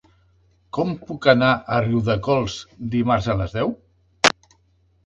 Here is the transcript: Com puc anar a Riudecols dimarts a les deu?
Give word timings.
Com 0.77 0.93
puc 1.09 1.27
anar 1.33 1.49
a 1.75 1.79
Riudecols 1.89 2.57
dimarts 2.97 3.31
a 3.35 3.39
les 3.45 3.57
deu? 3.61 3.73